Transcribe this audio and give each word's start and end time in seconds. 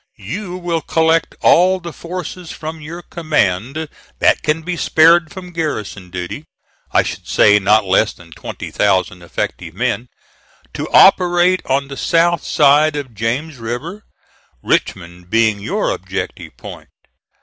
You 0.17 0.57
will 0.57 0.81
collect 0.81 1.35
all 1.41 1.79
the 1.79 1.93
forces 1.93 2.49
from 2.51 2.81
your 2.81 3.03
command 3.03 3.87
that 4.17 4.41
can 4.41 4.63
be 4.63 4.75
spared 4.75 5.31
from 5.31 5.51
garrison 5.51 6.09
duty 6.09 6.45
I 6.91 7.03
should 7.03 7.27
say 7.27 7.59
not 7.59 7.85
less 7.85 8.11
than 8.11 8.31
twenty 8.31 8.71
thousand 8.71 9.21
effective 9.21 9.75
men 9.75 10.09
to 10.73 10.89
operate 10.91 11.61
on 11.67 11.87
the 11.87 11.97
south 11.97 12.43
side 12.43 12.95
of 12.95 13.13
James 13.13 13.57
River, 13.57 14.01
Richmond 14.63 15.29
being 15.29 15.59
your 15.59 15.91
objective 15.91 16.57
point. 16.57 16.89